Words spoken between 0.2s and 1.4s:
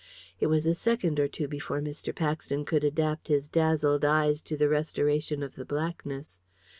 It was a second or